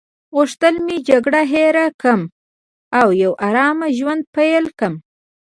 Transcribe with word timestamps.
غوښتل 0.35 0.73
مې 0.85 0.97
جګړه 1.09 1.41
هیره 1.53 1.85
کړم 2.01 2.21
او 2.99 3.07
یو 3.23 3.31
آرامه 3.47 3.87
ژوند 3.97 4.23
پیل 4.35 4.65
کړم. 4.79 4.93